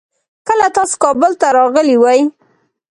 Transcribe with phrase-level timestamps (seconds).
[0.47, 2.21] کله تاسو کابل ته راغلې وي؟